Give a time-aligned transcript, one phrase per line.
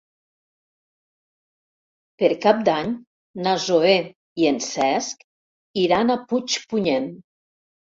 [2.23, 2.91] Per Cap d'Any
[3.45, 3.95] na Zoè
[4.41, 5.27] i en Cesc
[5.89, 7.13] iran a Puigpunyent.